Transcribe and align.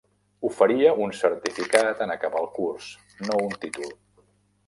Oferia 0.47 0.93
un 1.07 1.13
certificat 1.17 2.01
en 2.07 2.13
acabar 2.15 2.41
el 2.45 2.49
curs, 2.55 2.87
no 3.27 3.39
un 3.43 3.53
títol. 3.67 3.93